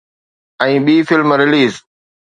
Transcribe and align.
۽ 0.67 0.73
ٻي 0.87 0.95
film 1.11 1.29
release 1.45 1.73